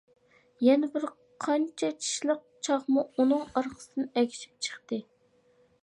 يەنە 0.67 0.87
بىر 0.95 1.05
قانچە 1.45 1.91
چىشلىق 2.05 2.41
چاقمۇ 2.69 3.05
ئۇنىڭ 3.09 3.47
ئارقىسىدىن 3.51 4.09
ئەگىشىپ 4.11 4.69
چىقتى. 4.69 5.03